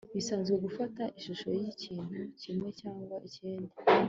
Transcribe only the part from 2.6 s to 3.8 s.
cyangwa ikindi